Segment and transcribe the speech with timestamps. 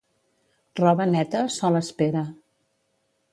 [0.79, 2.25] Roba neta, sol espera.